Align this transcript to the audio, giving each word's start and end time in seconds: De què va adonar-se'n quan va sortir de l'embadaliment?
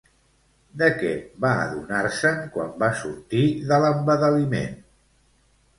De 0.81 0.87
què 1.01 1.11
va 1.45 1.51
adonar-se'n 1.65 2.41
quan 2.57 2.73
va 2.85 2.91
sortir 3.05 3.45
de 3.73 3.81
l'embadaliment? 3.87 4.79